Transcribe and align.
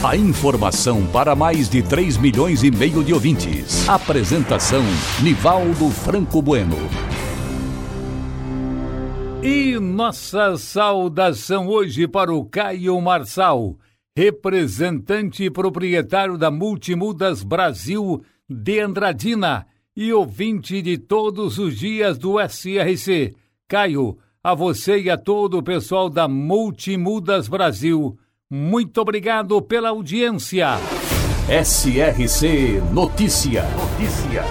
A 0.00 0.16
informação 0.16 1.04
para 1.08 1.34
mais 1.34 1.68
de 1.68 1.82
3 1.82 2.18
milhões 2.18 2.62
e 2.62 2.70
meio 2.70 3.02
de 3.02 3.12
ouvintes. 3.12 3.88
Apresentação 3.88 4.84
Nivaldo 5.20 5.90
Franco 5.90 6.40
Bueno. 6.40 6.76
E 9.42 9.76
nossa 9.80 10.56
saudação 10.56 11.66
hoje 11.66 12.06
para 12.06 12.32
o 12.32 12.44
Caio 12.44 13.00
Marçal, 13.00 13.76
representante 14.16 15.42
e 15.42 15.50
proprietário 15.50 16.38
da 16.38 16.48
Multimudas 16.48 17.42
Brasil 17.42 18.22
de 18.48 18.78
Andradina 18.78 19.66
e 19.96 20.12
ouvinte 20.12 20.80
de 20.80 20.96
todos 20.96 21.58
os 21.58 21.76
dias 21.76 22.16
do 22.16 22.36
SRC. 22.38 23.34
Caio, 23.66 24.16
a 24.44 24.54
você 24.54 25.00
e 25.00 25.10
a 25.10 25.18
todo 25.18 25.58
o 25.58 25.62
pessoal 25.62 26.08
da 26.08 26.28
Multimudas 26.28 27.48
Brasil, 27.48 28.16
muito 28.50 29.02
obrigado 29.02 29.60
pela 29.60 29.90
audiência. 29.90 30.68
SRC 31.48 32.80
Notícia. 32.92 33.62
Notícia. 33.76 34.42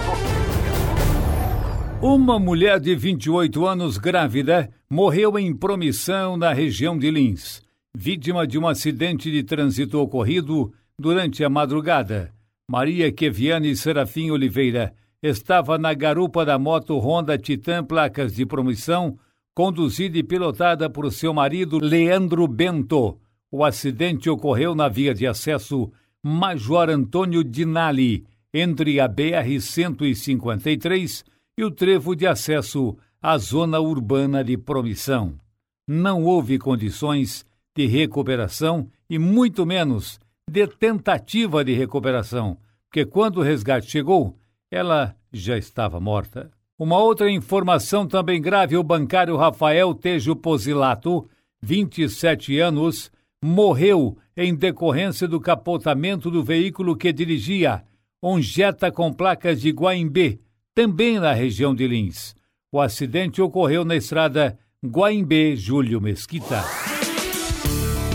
Uma 2.00 2.38
mulher 2.38 2.78
de 2.78 2.94
28 2.94 3.66
anos 3.66 3.98
grávida 3.98 4.70
morreu 4.88 5.36
em 5.36 5.52
promissão 5.52 6.36
na 6.36 6.52
região 6.52 6.96
de 6.96 7.10
Lins, 7.10 7.60
vítima 7.92 8.46
de 8.46 8.56
um 8.56 8.68
acidente 8.68 9.32
de 9.32 9.42
trânsito 9.42 9.98
ocorrido 9.98 10.72
durante 10.96 11.42
a 11.42 11.48
madrugada. 11.48 12.32
Maria 12.70 13.10
Keviane 13.10 13.74
Serafim 13.74 14.30
Oliveira 14.30 14.94
estava 15.20 15.76
na 15.76 15.92
garupa 15.92 16.44
da 16.44 16.56
moto 16.56 16.96
Honda 16.98 17.36
Titan 17.36 17.82
placas 17.82 18.32
de 18.32 18.46
promissão, 18.46 19.18
conduzida 19.52 20.16
e 20.16 20.22
pilotada 20.22 20.88
por 20.88 21.12
seu 21.12 21.34
marido 21.34 21.80
Leandro 21.82 22.46
Bento. 22.46 23.18
O 23.50 23.64
acidente 23.64 24.28
ocorreu 24.28 24.74
na 24.74 24.88
via 24.88 25.14
de 25.14 25.26
acesso 25.26 25.90
Major 26.22 26.90
Antônio 26.90 27.42
Dinali, 27.42 28.26
entre 28.52 29.00
a 29.00 29.08
BR-153 29.08 31.24
e 31.56 31.64
o 31.64 31.70
trevo 31.70 32.14
de 32.14 32.26
acesso 32.26 32.94
à 33.22 33.38
zona 33.38 33.80
urbana 33.80 34.44
de 34.44 34.58
Promissão. 34.58 35.40
Não 35.86 36.24
houve 36.24 36.58
condições 36.58 37.46
de 37.74 37.86
recuperação 37.86 38.86
e 39.08 39.18
muito 39.18 39.64
menos 39.64 40.20
de 40.48 40.66
tentativa 40.66 41.64
de 41.64 41.72
recuperação, 41.72 42.58
porque 42.88 43.06
quando 43.06 43.38
o 43.38 43.42
resgate 43.42 43.90
chegou, 43.90 44.36
ela 44.70 45.16
já 45.32 45.56
estava 45.56 45.98
morta. 46.00 46.50
Uma 46.78 46.98
outra 46.98 47.30
informação 47.30 48.06
também 48.06 48.40
grave: 48.40 48.76
o 48.76 48.82
bancário 48.82 49.36
Rafael 49.36 49.94
Tejo 49.94 50.36
Posilato, 50.36 51.28
27 51.62 52.58
anos, 52.58 53.10
morreu 53.42 54.16
em 54.36 54.54
decorrência 54.54 55.26
do 55.28 55.40
capotamento 55.40 56.30
do 56.30 56.42
veículo 56.42 56.96
que 56.96 57.12
dirigia, 57.12 57.84
um 58.22 58.40
Jetta 58.40 58.90
com 58.90 59.12
placas 59.12 59.60
de 59.60 59.70
Guaimbê, 59.70 60.40
também 60.74 61.18
na 61.18 61.32
região 61.32 61.74
de 61.74 61.86
Lins. 61.86 62.34
O 62.70 62.80
acidente 62.80 63.40
ocorreu 63.40 63.84
na 63.84 63.96
estrada 63.96 64.58
Guaimbê 64.84 65.56
Júlio 65.56 66.00
Mesquita. 66.00 66.62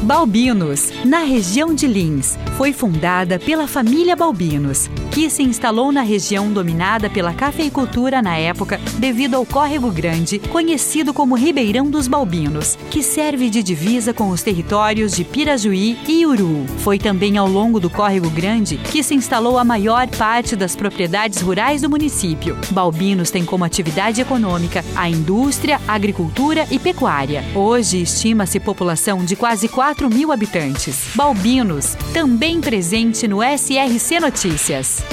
Balbinos, 0.04 0.92
na 1.06 1.20
região 1.20 1.74
de 1.74 1.88
Lins, 1.88 2.38
foi 2.58 2.74
fundada 2.74 3.40
pela 3.40 3.66
família 3.66 4.18
Balbinos, 4.18 4.90
que 5.12 5.30
se 5.30 5.44
instalou 5.44 5.94
na 5.94 6.02
região 6.02 6.52
dominada 6.52 7.10
pela 7.10 7.34
cafeicultura 7.34 8.22
na 8.22 8.36
época 8.36 8.82
devido 9.00 9.36
ao 9.36 9.46
Córrego 9.46 9.90
Grande, 9.90 10.40
conhecido 10.40 11.14
como 11.14 11.36
Ribeirão 11.36 11.90
dos 11.90 12.10
Balbinos, 12.10 12.78
que 12.92 13.02
serve 13.02 13.50
de 13.50 13.64
divisa 13.64 14.14
com 14.14 14.28
os 14.30 14.44
territórios 14.44 15.14
de 15.14 15.24
Pirajuí 15.24 15.98
e 16.06 16.26
Uru. 16.26 16.66
Foi 16.80 17.00
também 17.00 17.38
ao 17.38 17.48
longo 17.48 17.80
do 17.80 17.90
Córrego 17.90 18.30
Grande 18.30 18.78
que 18.78 19.02
se 19.02 19.16
instalou 19.16 19.58
a 19.58 19.64
maior 19.64 20.06
parte 20.10 20.54
das 20.54 20.76
propriedades 20.76 21.42
rurais 21.42 21.82
do 21.82 21.90
município. 21.90 22.58
Balbinos 22.72 23.32
tem 23.32 23.46
como 23.46 23.64
atividade 23.64 24.20
econômica 24.20 24.84
a 24.98 25.10
indústria, 25.10 25.80
agricultura 25.88 26.68
e 26.70 26.78
pecuária. 26.78 27.42
Hoje 27.56 28.02
estima-se 28.02 28.60
população 28.60 29.24
de 29.24 29.38
quase 29.38 29.70
4 29.70 29.93
4 29.94 30.10
mil 30.10 30.32
habitantes. 30.32 31.16
Balbinos, 31.16 31.94
também 32.16 32.60
presente 32.60 33.28
no 33.28 33.44
SRC 33.44 34.20
Notícias. 34.20 35.04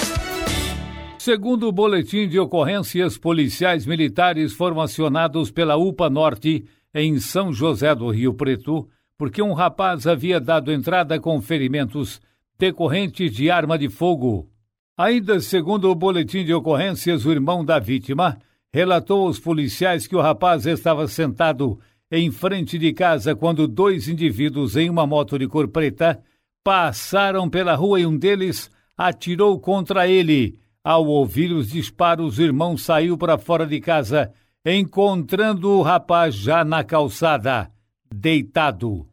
Segundo 1.18 1.68
o 1.68 1.72
boletim 1.72 2.26
de 2.26 2.38
ocorrências, 2.38 3.18
policiais 3.18 3.84
militares 3.84 4.54
foram 4.54 4.80
acionados 4.80 5.50
pela 5.50 5.76
UPA 5.76 6.08
Norte 6.08 6.64
em 6.94 7.20
São 7.20 7.52
José 7.52 7.94
do 7.94 8.08
Rio 8.08 8.32
Preto, 8.32 8.88
porque 9.18 9.42
um 9.42 9.52
rapaz 9.52 10.06
havia 10.06 10.40
dado 10.40 10.72
entrada 10.72 11.20
com 11.20 11.42
ferimentos 11.42 12.18
decorrentes 12.58 13.34
de 13.34 13.50
arma 13.50 13.76
de 13.76 13.90
fogo. 13.90 14.48
Ainda 14.96 15.40
segundo 15.40 15.90
o 15.90 15.94
boletim 15.94 16.42
de 16.42 16.54
ocorrências, 16.54 17.26
o 17.26 17.32
irmão 17.32 17.62
da 17.62 17.78
vítima 17.78 18.38
relatou 18.72 19.26
aos 19.26 19.38
policiais 19.38 20.06
que 20.06 20.16
o 20.16 20.22
rapaz 20.22 20.64
estava 20.64 21.06
sentado 21.06 21.78
em 22.10 22.30
frente 22.30 22.78
de 22.78 22.92
casa 22.92 23.36
quando 23.36 23.68
dois 23.68 24.08
indivíduos 24.08 24.76
em 24.76 24.90
uma 24.90 25.06
moto 25.06 25.38
de 25.38 25.46
cor 25.46 25.68
preta 25.68 26.20
passaram 26.64 27.48
pela 27.48 27.74
rua 27.74 28.00
e 28.00 28.06
um 28.06 28.16
deles 28.16 28.70
atirou 28.96 29.58
contra 29.60 30.08
ele. 30.08 30.58
Ao 30.82 31.06
ouvir 31.06 31.52
os 31.52 31.70
disparos, 31.70 32.38
o 32.38 32.42
irmão 32.42 32.76
saiu 32.76 33.16
para 33.16 33.38
fora 33.38 33.66
de 33.66 33.80
casa, 33.80 34.32
encontrando 34.64 35.70
o 35.70 35.82
rapaz 35.82 36.34
já 36.34 36.64
na 36.64 36.82
calçada, 36.82 37.70
deitado. 38.12 39.06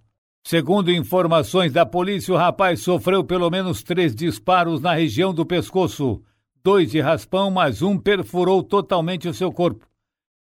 Segundo 0.46 0.92
informações 0.92 1.74
da 1.74 1.86
polícia, 1.86 2.34
o 2.34 2.38
rapaz 2.38 2.82
sofreu 2.82 3.24
pelo 3.24 3.50
menos 3.50 3.84
três 3.84 4.16
disparos 4.16 4.80
na 4.82 4.94
região 4.94 5.34
do 5.34 5.46
pescoço, 5.46 6.22
dois 6.64 6.92
de 6.92 7.02
raspão, 7.02 7.52
mas 7.52 7.82
um 7.82 7.98
perfurou 7.98 8.64
totalmente 8.64 9.28
o 9.28 9.34
seu 9.34 9.52
corpo. 9.52 9.86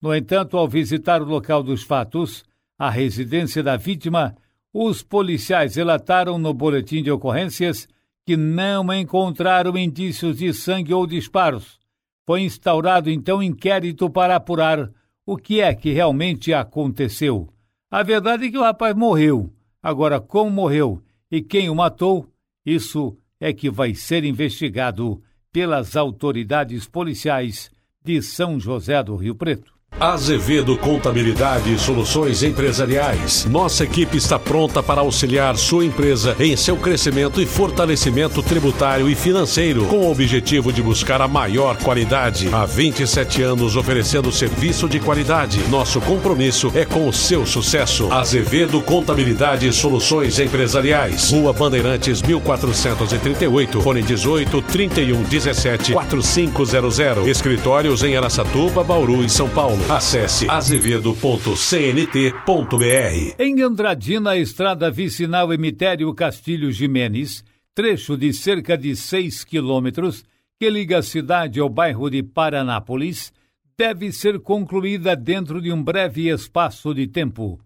No 0.01 0.15
entanto, 0.15 0.57
ao 0.57 0.67
visitar 0.67 1.21
o 1.21 1.25
local 1.25 1.63
dos 1.63 1.83
fatos, 1.83 2.43
a 2.77 2.89
residência 2.89 3.63
da 3.63 3.77
vítima, 3.77 4.35
os 4.71 5.01
policiais 5.01 5.75
relataram 5.75 6.37
no 6.37 6.53
boletim 6.53 7.01
de 7.01 7.09
ocorrências 7.09 7.87
que 8.25 8.37
não 8.37 8.93
encontraram 8.93 9.77
indícios 9.77 10.37
de 10.37 10.53
sangue 10.53 10.93
ou 10.93 11.07
disparos. 11.07 11.79
Foi 12.25 12.41
instaurado 12.41 13.09
então 13.09 13.41
inquérito 13.41 14.09
para 14.09 14.35
apurar 14.35 14.91
o 15.25 15.37
que 15.37 15.61
é 15.61 15.73
que 15.73 15.91
realmente 15.91 16.53
aconteceu. 16.53 17.49
A 17.89 18.03
verdade 18.03 18.45
é 18.45 18.51
que 18.51 18.57
o 18.57 18.63
rapaz 18.63 18.95
morreu. 18.95 19.51
Agora, 19.81 20.19
como 20.19 20.51
morreu 20.51 21.01
e 21.31 21.41
quem 21.41 21.69
o 21.69 21.75
matou, 21.75 22.29
isso 22.65 23.17
é 23.39 23.53
que 23.53 23.69
vai 23.69 23.95
ser 23.95 24.25
investigado 24.25 25.23
pelas 25.51 25.95
autoridades 25.95 26.85
policiais 26.87 27.71
de 28.03 28.21
São 28.21 28.59
José 28.59 29.01
do 29.01 29.15
Rio 29.15 29.35
Preto. 29.35 29.76
Azevedo 29.99 30.77
Contabilidade 30.77 31.73
e 31.73 31.79
Soluções 31.79 32.43
Empresariais. 32.43 33.45
Nossa 33.45 33.83
equipe 33.83 34.15
está 34.15 34.37
pronta 34.37 34.83
para 34.83 35.01
auxiliar 35.01 35.57
sua 35.57 35.83
empresa 35.83 36.35
em 36.39 36.55
seu 36.55 36.77
crescimento 36.77 37.41
e 37.41 37.47
fortalecimento 37.47 38.43
tributário 38.43 39.09
e 39.09 39.15
financeiro, 39.15 39.87
com 39.87 39.97
o 39.97 40.11
objetivo 40.11 40.71
de 40.71 40.83
buscar 40.83 41.19
a 41.19 41.27
maior 41.27 41.77
qualidade. 41.77 42.47
Há 42.53 42.63
27 42.63 43.41
anos 43.41 43.75
oferecendo 43.75 44.31
serviço 44.31 44.87
de 44.87 44.99
qualidade. 44.99 45.67
Nosso 45.67 45.99
compromisso 45.99 46.71
é 46.75 46.85
com 46.85 47.07
o 47.07 47.13
seu 47.13 47.43
sucesso. 47.43 48.13
Azevedo 48.13 48.79
Contabilidade 48.83 49.67
e 49.67 49.73
Soluções 49.73 50.37
Empresariais. 50.37 51.31
Rua 51.31 51.53
Bandeirantes 51.53 52.21
1438, 52.21 53.81
fone 53.81 54.03
18 54.03 54.61
31 54.61 55.23
17 55.23 55.93
4500. 55.93 57.27
Escritórios 57.27 58.03
em 58.03 58.15
Araçatuba, 58.15 58.83
Bauru 58.83 59.25
e 59.25 59.29
São 59.29 59.49
Paulo. 59.49 59.76
Acesse 59.85 60.49
azevedo.cnt.br. 60.49 63.35
Em 63.39 63.61
Andradina, 63.61 64.31
a 64.31 64.37
estrada 64.37 64.91
vicinal 64.91 65.53
Emitério 65.53 66.13
Castilho 66.13 66.69
Jimenez, 66.71 67.43
trecho 67.73 68.17
de 68.17 68.33
cerca 68.33 68.77
de 68.77 68.93
6 68.95 69.45
quilômetros, 69.45 70.25
que 70.59 70.69
liga 70.69 70.97
a 70.97 71.01
cidade 71.01 71.61
ao 71.61 71.69
bairro 71.69 72.09
de 72.09 72.21
Paranápolis, 72.21 73.31
deve 73.77 74.11
ser 74.11 74.39
concluída 74.39 75.15
dentro 75.15 75.61
de 75.61 75.71
um 75.71 75.81
breve 75.81 76.27
espaço 76.27 76.93
de 76.93 77.07
tempo. 77.07 77.57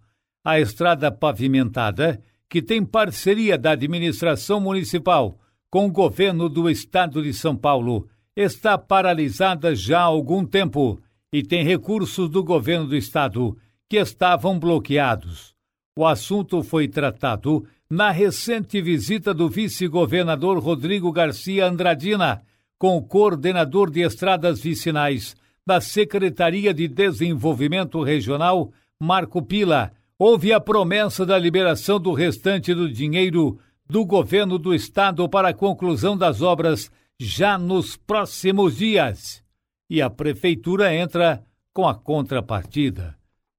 A 0.46 0.60
estrada 0.60 1.12
pavimentada, 1.12 2.22
que 2.48 2.62
tem 2.62 2.86
parceria 2.86 3.58
da 3.58 3.72
administração 3.72 4.60
municipal 4.60 5.40
com 5.72 5.88
o 5.88 5.92
governo 5.92 6.50
do 6.50 6.70
estado 6.70 7.24
de 7.24 7.34
São 7.34 7.56
Paulo 7.56 8.08
está 8.36 8.78
paralisada 8.78 9.74
já 9.74 10.02
há 10.02 10.04
algum 10.04 10.46
tempo 10.46 11.00
e 11.34 11.42
tem 11.42 11.64
recursos 11.64 12.30
do 12.30 12.44
governo 12.44 12.88
do 12.88 12.96
estado 12.96 13.58
que 13.90 13.98
estavam 13.98 14.60
bloqueados. 14.60 15.54
O 15.98 16.06
assunto 16.06 16.64
foi 16.64 16.88
tratado 16.88 17.66
na 17.90 18.12
recente 18.12 18.82
visita 18.82 19.34
do 19.34 19.50
vice-governador 19.50 20.58
Rodrigo 20.60 21.12
Garcia 21.12 21.68
Andradina 21.68 22.42
com 22.80 22.98
o 22.98 23.04
coordenador 23.04 23.92
de 23.92 24.02
estradas 24.02 24.62
vicinais 24.62 25.36
da 25.68 25.80
Secretaria 25.80 26.74
de 26.74 26.88
Desenvolvimento 26.88 28.02
Regional, 28.02 28.72
Marco 29.00 29.42
Pila. 29.42 29.92
Houve 30.18 30.52
a 30.54 30.60
promessa 30.60 31.26
da 31.26 31.38
liberação 31.38 32.00
do 32.00 32.14
restante 32.14 32.74
do 32.74 32.92
dinheiro 32.92 33.60
do 33.88 34.06
governo 34.06 34.58
do 34.58 34.74
estado 34.74 35.28
para 35.28 35.50
a 35.50 35.54
conclusão 35.54 36.18
das 36.18 36.42
obras 36.42 36.90
já 37.20 37.58
nos 37.58 37.98
próximos 37.98 38.78
dias. 38.78 39.44
E 39.92 40.02
a 40.02 40.10
prefeitura 40.10 40.96
entra 40.96 41.44
com 41.74 41.86
a 41.86 41.94
contrapartida. 41.94 43.14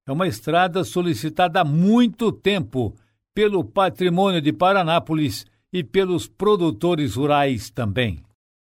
É 0.07 0.11
uma 0.11 0.27
estrada 0.27 0.83
solicitada 0.83 1.61
há 1.61 1.65
muito 1.65 2.33
tempo 2.33 2.97
pelo 3.35 3.63
patrimônio 3.63 4.41
de 4.41 4.51
Paranápolis 4.51 5.45
e 5.71 5.85
pelos 5.85 6.27
produtores 6.27 7.17
rurais 7.17 7.69
também. 7.69 8.23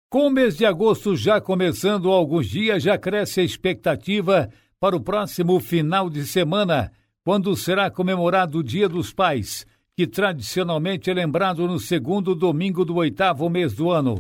Com 0.09 0.29
o 0.29 0.31
mês 0.31 0.57
de 0.57 0.65
agosto 0.65 1.15
já 1.15 1.43
começando 1.43 2.11
há 2.11 2.15
alguns 2.15 2.49
dias, 2.49 2.83
já 2.83 2.97
cresce 2.97 3.43
a 3.43 3.45
expectativa 3.45 4.49
para 4.81 4.97
o 4.97 5.01
próximo 5.01 5.61
final 5.61 6.09
de 6.09 6.27
semana, 6.27 6.91
quando 7.23 7.55
será 7.55 7.91
comemorado 7.91 8.61
o 8.61 8.65
Dia 8.65 8.89
dos 8.89 9.13
Pais, 9.13 9.67
que 9.95 10.07
tradicionalmente 10.07 11.11
é 11.11 11.13
lembrado 11.13 11.67
no 11.67 11.79
segundo 11.79 12.35
domingo 12.35 12.83
do 12.83 12.95
oitavo 12.97 13.51
mês 13.51 13.75
do 13.75 13.91
ano. 13.91 14.19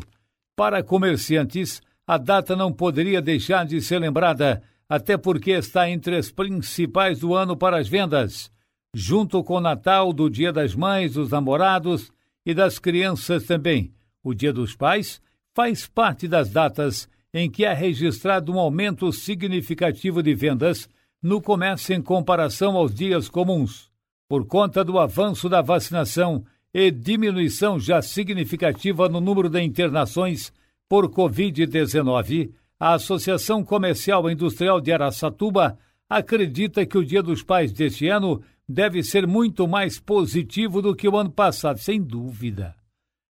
Para 0.54 0.82
comerciantes, 0.82 1.80
a 2.08 2.16
data 2.16 2.56
não 2.56 2.72
poderia 2.72 3.20
deixar 3.20 3.66
de 3.66 3.82
ser 3.82 3.98
lembrada, 3.98 4.62
até 4.88 5.18
porque 5.18 5.50
está 5.50 5.90
entre 5.90 6.16
as 6.16 6.30
principais 6.30 7.18
do 7.18 7.34
ano 7.34 7.54
para 7.54 7.78
as 7.78 7.86
vendas, 7.86 8.50
junto 8.94 9.44
com 9.44 9.56
o 9.56 9.60
Natal, 9.60 10.10
do 10.10 10.30
Dia 10.30 10.50
das 10.50 10.74
Mães, 10.74 11.12
dos 11.12 11.30
Namorados 11.30 12.10
e 12.46 12.54
das 12.54 12.78
crianças 12.78 13.44
também. 13.44 13.92
O 14.24 14.32
Dia 14.32 14.54
dos 14.54 14.74
Pais 14.74 15.20
faz 15.54 15.86
parte 15.86 16.26
das 16.26 16.48
datas 16.48 17.06
em 17.34 17.50
que 17.50 17.66
é 17.66 17.74
registrado 17.74 18.50
um 18.50 18.58
aumento 18.58 19.12
significativo 19.12 20.22
de 20.22 20.34
vendas 20.34 20.88
no 21.22 21.42
comércio 21.42 21.94
em 21.94 22.00
comparação 22.00 22.74
aos 22.74 22.94
dias 22.94 23.28
comuns. 23.28 23.90
Por 24.26 24.46
conta 24.46 24.82
do 24.82 24.98
avanço 24.98 25.46
da 25.46 25.60
vacinação 25.60 26.42
e 26.72 26.90
diminuição 26.90 27.78
já 27.78 28.00
significativa 28.00 29.10
no 29.10 29.20
número 29.20 29.50
de 29.50 29.60
internações 29.60 30.50
por 30.88 31.08
Covid-19, 31.10 32.52
a 32.80 32.94
Associação 32.94 33.64
Comercial 33.64 34.28
e 34.28 34.32
Industrial 34.32 34.80
de 34.80 34.92
Araçatuba 34.92 35.78
acredita 36.08 36.86
que 36.86 36.96
o 36.96 37.04
Dia 37.04 37.22
dos 37.22 37.42
Pais 37.42 37.72
deste 37.72 38.08
ano 38.08 38.40
deve 38.68 39.02
ser 39.02 39.26
muito 39.26 39.66
mais 39.66 39.98
positivo 39.98 40.80
do 40.80 40.94
que 40.94 41.08
o 41.08 41.16
ano 41.16 41.30
passado, 41.30 41.78
sem 41.78 42.00
dúvida. 42.00 42.74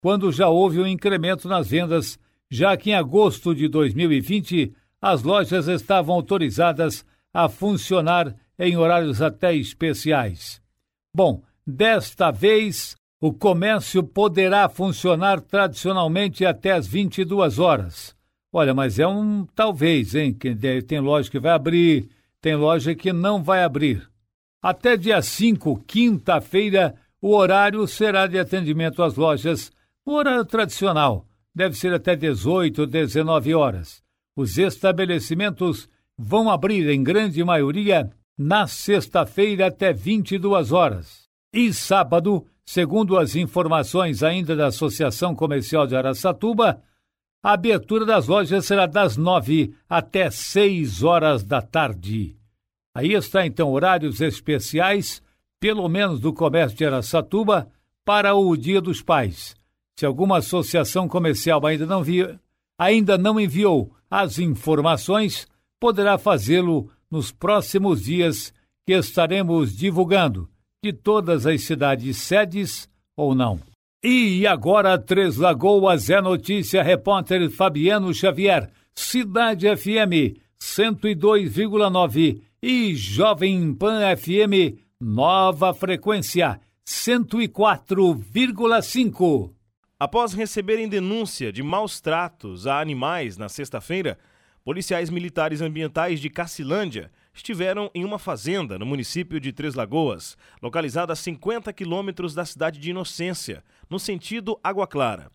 Quando 0.03 0.31
já 0.31 0.49
houve 0.49 0.81
um 0.81 0.87
incremento 0.87 1.49
nas 1.49 1.69
vendas, 1.69 2.19
já 2.51 2.77
que 2.77 2.91
em 2.91 2.95
agosto 2.95 3.55
de 3.55 3.69
2020 3.69 4.75
as 5.01 5.23
lojas 5.23 5.67
estavam 5.69 6.15
autorizadas 6.15 7.05
a 7.33 7.49
funcionar 7.49 8.35
em 8.59 8.77
horários 8.77 9.23
até 9.23 9.55
especiais. 9.55 10.61
Bom, 11.15 11.43
desta 11.67 12.31
vez 12.31 12.97
o 13.21 13.33
comércio 13.33 14.03
poderá 14.03 14.69
funcionar 14.69 15.41
tradicionalmente 15.41 16.47
até 16.47 16.73
às 16.73 16.87
22 16.87 17.59
horas. 17.59 18.17
Olha, 18.53 18.73
mas 18.73 18.99
é 18.99 19.07
um 19.07 19.47
talvez, 19.55 20.15
hein? 20.15 20.37
Tem 20.87 20.99
loja 20.99 21.31
que 21.31 21.39
vai 21.39 21.53
abrir, 21.53 22.09
tem 22.41 22.57
loja 22.57 22.95
que 22.95 23.13
não 23.13 23.43
vai 23.43 23.63
abrir. 23.63 24.09
Até 24.63 24.97
dia 24.97 25.21
5, 25.21 25.85
quinta-feira, 25.87 26.95
o 27.21 27.35
horário 27.35 27.87
será 27.87 28.27
de 28.27 28.39
atendimento 28.39 29.03
às 29.03 29.15
lojas, 29.17 29.71
o 30.05 30.15
horário 30.15 30.45
tradicional, 30.45 31.27
deve 31.55 31.77
ser 31.77 31.93
até 31.93 32.17
18 32.17 32.81
ou 32.81 32.87
19 32.87 33.55
horas. 33.55 34.03
Os 34.35 34.57
estabelecimentos 34.57 35.89
vão 36.17 36.51
abrir, 36.51 36.89
em 36.89 37.03
grande 37.03 37.45
maioria, 37.45 38.11
na 38.37 38.67
sexta-feira 38.67 39.67
até 39.67 39.93
22 39.93 40.73
horas. 40.73 41.29
E 41.53 41.73
sábado, 41.75 42.47
segundo 42.73 43.19
as 43.19 43.35
informações 43.35 44.23
ainda 44.23 44.55
da 44.55 44.69
Associação 44.69 45.35
Comercial 45.35 45.89
de 45.89 45.97
Araçatuba, 45.97 46.81
a 47.43 47.55
abertura 47.55 48.07
das 48.07 48.29
lojas 48.29 48.65
será 48.65 48.87
das 48.87 49.17
9 49.17 49.75
até 49.89 50.31
6 50.31 51.03
horas 51.03 51.43
da 51.43 51.61
tarde. 51.61 52.37
Aí 52.95 53.13
está 53.13 53.45
então 53.45 53.73
horários 53.73 54.21
especiais, 54.21 55.21
pelo 55.59 55.89
menos 55.89 56.21
do 56.21 56.33
comércio 56.33 56.79
de 56.79 56.87
Araçatuba, 56.87 57.69
para 58.05 58.37
o 58.37 58.57
Dia 58.57 58.81
dos 58.81 59.03
Pais. 59.03 59.57
Se 59.99 60.07
alguma 60.07 60.39
associação 60.39 61.09
comercial 61.09 61.67
ainda 61.67 61.87
não, 61.87 62.05
ainda 62.79 63.19
não 63.19 63.41
enviou 63.41 63.93
as 64.09 64.39
informações, 64.39 65.49
poderá 65.81 66.17
fazê-lo 66.19 66.89
nos 67.11 67.33
próximos 67.33 68.05
dias 68.05 68.55
que 68.87 68.93
estaremos 68.93 69.77
divulgando 69.77 70.49
de 70.83 70.95
todas 70.95 71.47
as 71.47 71.63
cidades 71.63 72.17
sedes 72.17 72.89
ou 73.15 73.35
não. 73.35 73.61
E 74.03 74.47
agora, 74.47 74.99
Três 74.99 75.37
Lagoas 75.37 76.09
é 76.09 76.23
notícia, 76.23 76.83
repórter 76.83 77.51
Fabiano 77.51 78.15
Xavier, 78.15 78.71
Cidade 78.95 79.67
FM 79.77 80.41
102,9 80.59 82.41
e 82.63 82.95
Jovem 82.95 83.75
Pan 83.75 84.01
FM, 84.17 84.79
nova 84.99 85.75
frequência 85.75 86.59
104,5. 86.87 89.53
Após 89.99 90.33
receberem 90.33 90.89
denúncia 90.89 91.53
de 91.53 91.63
maus 91.63 92.01
tratos 92.01 92.67
a 92.67 92.81
animais 92.81 93.37
na 93.37 93.51
sexta-feira, 93.51 94.17
policiais 94.65 95.11
militares 95.11 95.61
ambientais 95.61 96.21
de 96.21 96.31
Cacilândia 96.31 97.11
estiveram 97.33 97.91
em 97.95 98.05
uma 98.05 98.19
fazenda 98.19 98.79
no 98.79 98.87
município 98.87 99.41
de 99.41 99.53
Três 99.53 99.75
Lagoas, 99.75 100.37
localizada 100.61 101.13
a 101.13 101.17
50 101.17 101.73
quilômetros 101.73 102.35
da 102.35 102.45
cidade 102.45 102.79
de 102.79 102.91
Inocência, 102.91 103.65
no 103.89 103.99
sentido 103.99 104.59
Água 104.63 104.87
Clara. 104.87 105.31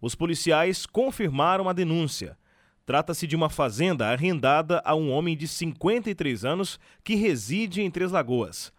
Os 0.00 0.14
policiais 0.14 0.86
confirmaram 0.86 1.68
a 1.68 1.72
denúncia. 1.72 2.38
Trata-se 2.86 3.26
de 3.26 3.36
uma 3.36 3.50
fazenda 3.50 4.08
arrendada 4.08 4.80
a 4.84 4.94
um 4.94 5.10
homem 5.10 5.36
de 5.36 5.46
53 5.46 6.44
anos 6.44 6.78
que 7.02 7.14
reside 7.14 7.82
em 7.82 7.90
Três 7.90 8.10
Lagoas. 8.10 8.72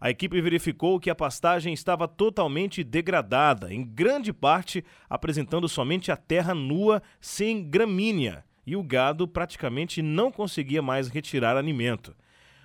A 0.00 0.10
equipe 0.10 0.40
verificou 0.40 0.98
que 0.98 1.08
a 1.08 1.14
pastagem 1.14 1.72
estava 1.72 2.08
totalmente 2.08 2.82
degradada, 2.82 3.72
em 3.72 3.84
grande 3.84 4.32
parte 4.32 4.84
apresentando 5.08 5.68
somente 5.68 6.10
a 6.10 6.16
terra 6.16 6.54
nua 6.54 7.00
sem 7.20 7.62
gramínea, 7.62 8.44
e 8.66 8.76
o 8.76 8.82
gado 8.82 9.26
praticamente 9.26 10.02
não 10.02 10.30
conseguia 10.30 10.82
mais 10.82 11.08
retirar 11.08 11.56
alimento. 11.56 12.14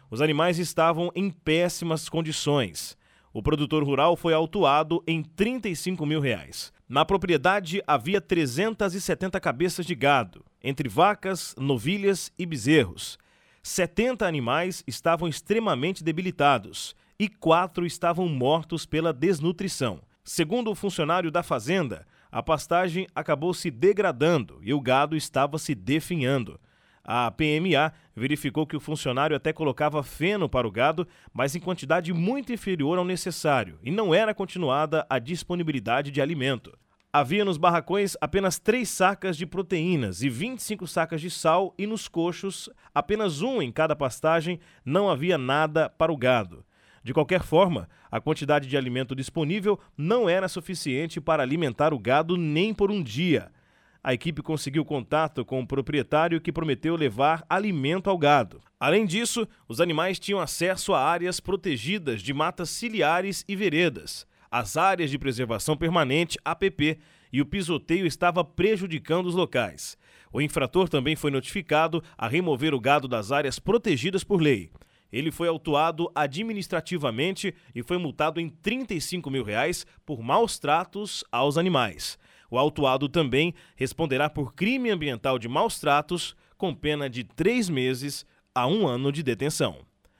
Os 0.09 0.21
animais 0.21 0.57
estavam 0.57 1.11
em 1.15 1.29
péssimas 1.29 2.07
condições. 2.07 2.97
O 3.33 3.43
produtor 3.43 3.83
rural 3.83 4.15
foi 4.15 4.33
autuado 4.33 5.03
em 5.05 5.21
35 5.21 6.05
mil 6.05 6.19
reais. 6.19 6.71
Na 6.87 7.03
propriedade 7.03 7.83
havia 7.85 8.21
370 8.21 9.39
cabeças 9.39 9.85
de 9.85 9.93
gado, 9.93 10.45
entre 10.63 10.87
vacas, 10.87 11.53
novilhas 11.57 12.31
e 12.39 12.45
bezerros. 12.45 13.17
70 13.61 14.25
animais 14.25 14.83
estavam 14.87 15.27
extremamente 15.27 16.03
debilitados 16.03 16.95
e 17.19 17.27
quatro 17.27 17.85
estavam 17.85 18.29
mortos 18.29 18.85
pela 18.85 19.11
desnutrição. 19.11 19.99
Segundo 20.23 20.71
o 20.71 20.75
funcionário 20.75 21.29
da 21.29 21.43
fazenda, 21.43 22.05
a 22.37 22.43
pastagem 22.43 23.07
acabou 23.15 23.51
se 23.51 23.71
degradando 23.71 24.59
e 24.61 24.71
o 24.71 24.79
gado 24.79 25.15
estava 25.15 25.57
se 25.57 25.73
definhando. 25.73 26.59
A 27.03 27.31
PMA 27.31 27.91
verificou 28.15 28.67
que 28.67 28.77
o 28.77 28.79
funcionário 28.79 29.35
até 29.35 29.51
colocava 29.51 30.03
feno 30.03 30.47
para 30.47 30.67
o 30.67 30.71
gado, 30.71 31.07
mas 31.33 31.55
em 31.55 31.59
quantidade 31.59 32.13
muito 32.13 32.53
inferior 32.53 32.99
ao 32.99 33.03
necessário, 33.03 33.79
e 33.81 33.89
não 33.89 34.13
era 34.13 34.35
continuada 34.35 35.03
a 35.09 35.17
disponibilidade 35.17 36.11
de 36.11 36.21
alimento. 36.21 36.77
Havia 37.11 37.43
nos 37.43 37.57
barracões 37.57 38.15
apenas 38.21 38.59
três 38.59 38.87
sacas 38.87 39.35
de 39.35 39.47
proteínas 39.47 40.21
e 40.21 40.29
25 40.29 40.85
sacas 40.85 41.19
de 41.19 41.31
sal, 41.31 41.73
e 41.75 41.87
nos 41.87 42.07
coxos, 42.07 42.69
apenas 42.93 43.41
um 43.41 43.63
em 43.63 43.71
cada 43.71 43.95
pastagem, 43.95 44.59
não 44.85 45.09
havia 45.09 45.39
nada 45.39 45.89
para 45.89 46.13
o 46.13 46.17
gado. 46.17 46.63
De 47.07 47.13
qualquer 47.13 47.41
forma, 47.41 47.87
a 48.11 48.19
quantidade 48.19 48.67
de 48.67 48.75
alimento 48.75 49.15
disponível 49.15 49.79
não 49.97 50.27
era 50.27 50.49
suficiente 50.49 51.21
para 51.21 51.41
alimentar 51.41 51.93
o 51.93 51.99
gado 51.99 52.35
nem 52.35 52.73
por 52.73 52.91
um 52.91 53.01
dia. 53.01 53.49
A 54.03 54.13
equipe 54.13 54.41
conseguiu 54.41 54.83
contato 54.83 55.45
com 55.45 55.61
o 55.61 55.65
proprietário 55.65 56.41
que 56.41 56.51
prometeu 56.51 56.97
levar 56.97 57.45
alimento 57.49 58.09
ao 58.09 58.17
gado. 58.17 58.59
Além 58.77 59.05
disso, 59.05 59.47
os 59.69 59.79
animais 59.79 60.19
tinham 60.19 60.41
acesso 60.41 60.93
a 60.93 61.01
áreas 61.01 61.39
protegidas 61.39 62.21
de 62.21 62.33
matas 62.33 62.69
ciliares 62.71 63.45
e 63.47 63.55
veredas, 63.55 64.27
as 64.51 64.75
áreas 64.75 65.09
de 65.09 65.17
preservação 65.17 65.77
permanente 65.77 66.37
APP, 66.43 66.99
e 67.31 67.39
o 67.39 67.45
pisoteio 67.45 68.05
estava 68.05 68.43
prejudicando 68.43 69.27
os 69.27 69.33
locais. 69.33 69.97
O 70.29 70.41
infrator 70.41 70.89
também 70.89 71.15
foi 71.15 71.31
notificado 71.31 72.03
a 72.17 72.27
remover 72.27 72.73
o 72.73 72.81
gado 72.81 73.07
das 73.07 73.31
áreas 73.31 73.59
protegidas 73.59 74.25
por 74.25 74.41
lei. 74.41 74.69
Ele 75.11 75.31
foi 75.31 75.47
autuado 75.47 76.11
administrativamente 76.13 77.53
e 77.73 77.81
foi 77.81 77.97
multado 77.97 78.39
em 78.39 78.49
35 78.49 79.29
mil 79.29 79.43
reais 79.43 79.85
por 80.05 80.21
maus 80.21 80.59
tratos 80.59 81.23
aos 81.31 81.57
animais. 81.57 82.17
O 82.49 82.57
autuado 82.57 83.09
também 83.09 83.53
responderá 83.75 84.29
por 84.29 84.53
crime 84.53 84.89
ambiental 84.89 85.37
de 85.37 85.47
maus 85.47 85.79
tratos, 85.79 86.35
com 86.57 86.73
pena 86.73 87.09
de 87.09 87.23
três 87.23 87.69
meses 87.69 88.25
a 88.53 88.67
um 88.67 88.87
ano 88.87 89.11
de 89.11 89.21
detenção. 89.21 89.79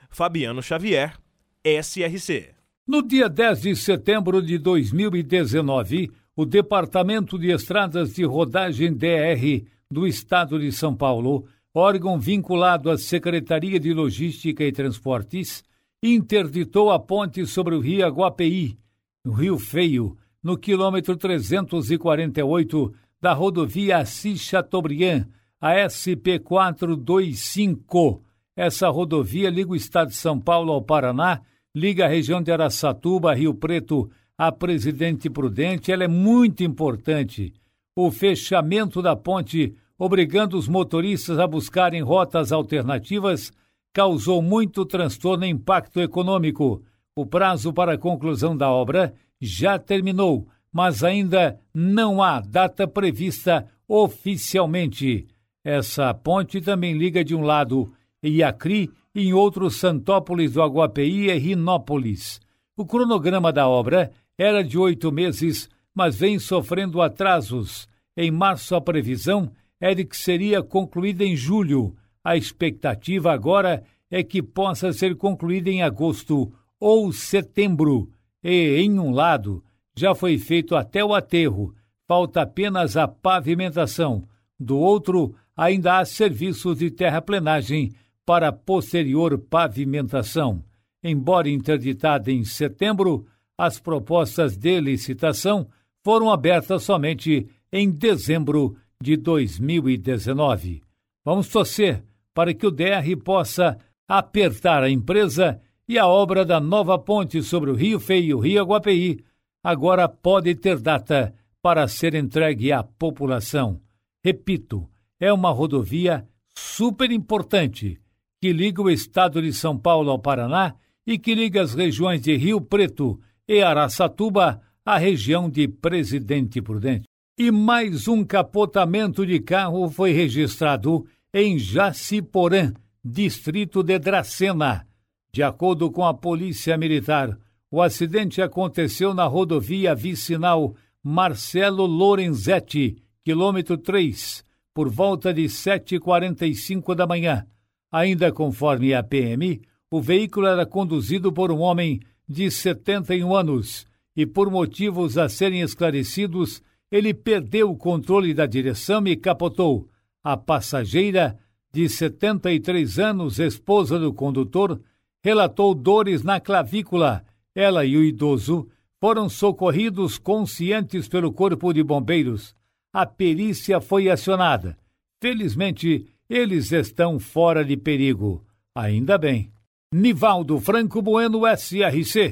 Fabiano 0.10 0.62
Xavier, 0.62 1.18
SRC. 1.64 2.54
No 2.88 3.06
dia 3.06 3.28
10 3.28 3.62
de 3.62 3.76
setembro 3.76 4.42
de 4.42 4.58
2019, 4.58 6.12
o 6.36 6.46
Departamento 6.46 7.38
de 7.38 7.52
Estradas 7.52 8.14
de 8.14 8.24
Rodagem 8.24 8.94
DR 8.94 9.66
do 9.90 10.06
Estado 10.06 10.60
de 10.60 10.72
São 10.72 10.96
Paulo, 10.96 11.48
órgão 11.78 12.20
vinculado 12.20 12.90
à 12.90 12.98
Secretaria 12.98 13.80
de 13.80 13.94
Logística 13.94 14.64
e 14.64 14.72
Transportes, 14.72 15.64
interditou 16.02 16.92
a 16.92 17.00
ponte 17.00 17.46
sobre 17.46 17.76
o 17.76 17.80
rio 17.80 18.06
Aguapeí, 18.06 18.78
no 19.24 19.32
Rio 19.34 19.60
Feio, 19.60 20.18
no 20.42 20.58
quilômetro 20.58 21.16
348 21.16 22.94
da 23.22 23.34
rodovia 23.34 23.98
Assis 23.98 24.40
Chateaubriand, 24.42 25.28
a 25.62 25.88
SP 25.90 26.40
425. 26.40 28.24
Essa 28.56 28.90
rodovia 28.90 29.50
liga 29.50 29.72
o 29.72 29.76
estado 29.76 30.10
de 30.10 30.16
São 30.16 30.40
Paulo 30.40 30.72
ao 30.72 30.82
Paraná 30.82 31.42
liga 31.76 32.06
a 32.06 32.08
região 32.08 32.42
de 32.42 32.52
Araçatuba, 32.52 33.36
Rio 33.36 33.54
Preto, 33.54 34.10
a 34.36 34.52
Presidente 34.52 35.30
Prudente, 35.30 35.92
ela 35.92 36.04
é 36.04 36.08
muito 36.08 36.64
importante. 36.64 37.54
O 37.96 38.10
fechamento 38.10 39.00
da 39.02 39.16
ponte, 39.16 39.76
obrigando 39.98 40.58
os 40.58 40.68
motoristas 40.68 41.40
a 41.40 41.48
buscarem 41.48 42.02
rotas 42.02 42.52
alternativas, 42.52 43.52
causou 43.94 44.42
muito 44.42 44.86
transtorno 44.86 45.46
e 45.46 45.50
impacto 45.50 46.00
econômico. 46.00 46.84
O 47.16 47.26
prazo 47.26 47.74
para 47.74 47.94
a 47.94 47.98
conclusão 47.98 48.56
da 48.56 48.72
obra 48.72 49.14
já 49.42 49.80
terminou, 49.80 50.48
mas 50.72 51.04
ainda 51.04 51.60
não 51.74 52.22
há 52.22 52.40
data 52.40 52.88
prevista 52.88 53.68
oficialmente. 53.88 55.28
Essa 55.64 56.14
ponte 56.14 56.62
também 56.62 56.98
liga 56.98 57.24
de 57.24 57.34
um 57.34 57.42
lado 57.42 57.92
Iacri 58.24 58.92
em 59.16 59.34
outros 59.34 59.78
Santópolis 59.78 60.54
do 60.54 60.62
Aguapeí 60.62 61.30
e 61.30 61.38
Rinópolis. 61.38 62.40
O 62.76 62.86
cronograma 62.86 63.52
da 63.52 63.68
obra 63.68 64.12
era 64.38 64.64
de 64.64 64.78
oito 64.78 65.12
meses, 65.12 65.68
mas 65.94 66.16
vem 66.16 66.38
sofrendo 66.38 67.02
atrasos. 67.02 67.88
Em 68.16 68.30
março, 68.30 68.76
a 68.76 68.82
previsão 68.82 69.52
é 69.80 69.94
de 69.94 70.06
que 70.06 70.18
seria 70.18 70.62
concluída 70.64 71.24
em 71.24 71.36
julho. 71.36 71.96
A 72.24 72.36
expectativa 72.36 73.32
agora 73.32 73.84
é 74.10 74.24
que 74.24 74.42
possa 74.42 74.92
ser 74.92 75.16
concluída 75.16 75.70
em 75.70 75.82
agosto 75.82 76.52
ou 76.80 77.12
setembro. 77.12 78.10
E, 78.44 78.78
em 78.78 79.00
um 79.00 79.12
lado, 79.12 79.64
já 79.96 80.14
foi 80.14 80.38
feito 80.38 80.76
até 80.76 81.04
o 81.04 81.14
aterro, 81.14 81.74
falta 82.08 82.42
apenas 82.42 82.96
a 82.96 83.08
pavimentação. 83.08 84.28
Do 84.60 84.78
outro, 84.78 85.36
ainda 85.56 86.00
há 86.00 86.06
serviços 86.06 86.80
de 86.80 86.92
terraplenagem 86.92 87.94
para 88.26 88.52
posterior 88.52 89.38
pavimentação. 89.38 90.64
Embora 91.04 91.50
interditada 91.50 92.32
em 92.32 92.44
setembro, 92.44 93.26
as 93.58 93.80
propostas 93.80 94.58
de 94.58 94.80
licitação 94.80 95.68
foram 96.04 96.32
abertas 96.32 96.84
somente 96.84 97.48
em 97.72 97.90
dezembro 97.90 98.78
de 99.02 99.16
2019. 99.18 100.82
Vamos 101.24 101.48
torcer 101.50 102.04
para 102.34 102.54
que 102.54 102.66
o 102.66 102.72
DR 102.72 103.16
possa 103.24 103.78
apertar 104.08 104.84
a 104.84 104.90
empresa 104.90 105.62
e 105.88 105.98
a 105.98 106.08
obra 106.08 106.44
da 106.44 106.60
nova 106.60 106.98
ponte 106.98 107.42
sobre 107.42 107.72
o 107.72 107.76
Rio 107.76 108.00
Feio 108.00 108.40
Rio 108.40 108.62
Aguapeí 108.62 109.20
agora 109.64 110.08
pode 110.08 110.56
ter 110.56 110.80
data 110.80 111.34
para 111.62 111.88
ser 111.88 112.16
entregue 112.16 112.72
à 112.72 112.84
população. 112.84 113.82
Repito, 114.24 114.90
é 115.20 115.32
uma 115.34 115.52
rodovia 115.52 116.28
super 116.58 117.12
importante 117.12 118.00
que 118.42 118.54
liga 118.54 118.82
o 118.82 118.90
estado 118.90 119.42
de 119.42 119.52
São 119.52 119.78
Paulo 119.78 120.12
ao 120.12 120.20
Paraná 120.20 120.76
e 121.06 121.18
que 121.18 121.36
liga 121.36 121.62
as 121.62 121.74
regiões 121.74 122.22
de 122.22 122.36
Rio 122.36 122.62
Preto 122.62 123.20
e 123.48 123.62
Araçatuba 123.62 124.62
à 124.86 124.98
região 124.98 125.50
de 125.50 125.68
Presidente 125.68 126.62
Prudente. 126.62 127.08
E 127.40 127.52
mais 127.52 128.08
um 128.08 128.24
capotamento 128.24 129.24
de 129.24 129.40
carro 129.40 129.88
foi 129.92 130.12
registrado 130.12 131.06
em 131.32 131.60
Jaciporã, 131.60 132.74
distrito 133.06 133.84
de 133.84 134.00
Dracena. 134.00 134.88
De 135.32 135.44
acordo 135.44 135.92
com 135.92 136.04
a 136.04 136.16
Polícia 136.16 136.76
Militar, 136.76 137.38
o 137.70 137.80
acidente 137.80 138.42
aconteceu 138.42 139.14
na 139.14 139.26
rodovia 139.26 139.94
vicinal 139.94 140.74
Marcelo 141.04 141.86
Lorenzetti, 141.86 142.98
quilômetro 143.24 143.78
3, 143.78 144.44
por 144.74 144.90
volta 144.90 145.32
de 145.32 145.44
7h45 145.44 146.96
da 146.96 147.06
manhã. 147.06 147.46
Ainda 147.92 148.32
conforme 148.32 148.96
a 148.96 149.04
PM, 149.04 149.62
o 149.92 150.02
veículo 150.02 150.48
era 150.48 150.66
conduzido 150.66 151.32
por 151.32 151.52
um 151.52 151.60
homem 151.60 152.00
de 152.28 152.50
71 152.50 153.36
anos 153.36 153.86
e, 154.16 154.26
por 154.26 154.50
motivos 154.50 155.20
a 155.20 155.30
serem 155.30 155.62
esclarecidos, 155.62 156.64
ele 156.92 157.14
perdeu 157.14 157.70
o 157.72 157.78
controle 157.78 158.34
da 158.34 158.46
direção 158.46 159.06
e 159.08 159.16
capotou. 159.16 159.90
A 160.24 160.36
passageira, 160.36 161.38
de 161.72 161.88
73 161.88 163.00
anos, 163.00 163.40
esposa 163.40 164.00
do 164.00 164.14
condutor, 164.14 164.82
relatou 165.24 165.74
dores 165.76 166.24
na 166.24 166.40
clavícula. 166.40 167.26
Ela 167.54 167.86
e 167.86 167.98
o 167.98 168.04
idoso 168.04 168.68
foram 169.00 169.30
socorridos 169.30 170.18
conscientes 170.18 171.08
pelo 171.08 171.32
Corpo 171.32 171.74
de 171.74 171.84
Bombeiros. 171.84 172.56
A 172.94 173.06
perícia 173.06 173.80
foi 173.80 174.10
acionada. 174.10 174.78
Felizmente, 175.22 176.08
eles 176.30 176.72
estão 176.72 177.20
fora 177.20 177.64
de 177.64 177.78
perigo. 177.78 178.44
Ainda 178.76 179.18
bem. 179.18 179.52
Nivaldo 179.94 180.60
Franco 180.60 181.02
Bueno, 181.02 181.42
SRC. 181.48 182.32